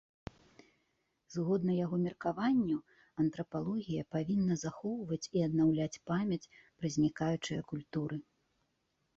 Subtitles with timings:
[1.33, 2.77] Згодна яго меркаванню,
[3.23, 6.43] антрапалогія павінна захоўваць і аднаўляць памяць
[6.77, 8.17] пра знікаючыя культуры.